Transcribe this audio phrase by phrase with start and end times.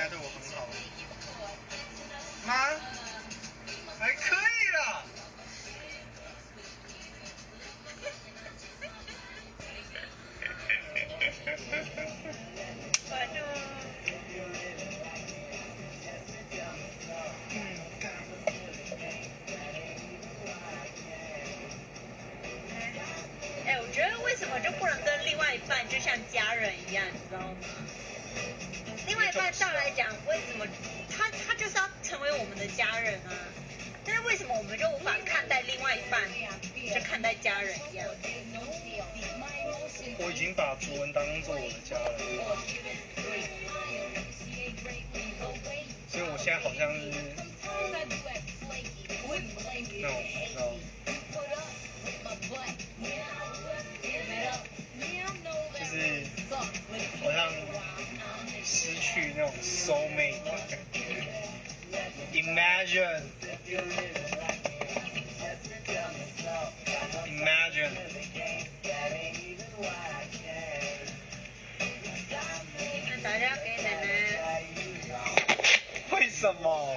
[0.00, 0.66] 他对我很好。
[2.46, 2.54] 妈？
[4.00, 4.38] 哎，可以
[4.78, 5.04] 啊！
[23.66, 27.54] 哎，我觉得为什么就不能跟另外一半就像家人一样，你知道吗？
[29.52, 30.66] 上来讲，为什么
[31.10, 33.32] 他他就是要成为我们的家人啊？
[34.04, 36.22] 但是为什么我们就无法看待另外一半，
[36.94, 38.06] 就看待家人一样？
[40.18, 42.56] 我已经把主文当做我的家人了，
[46.08, 47.10] 所以我现在好像是
[50.00, 50.16] 那种，
[59.49, 60.99] 去那种 soul mate 的感觉。
[62.33, 63.21] Imagine,
[67.25, 67.89] imagine.
[73.07, 74.61] 那大家给奶奶。
[76.11, 76.95] 为什么？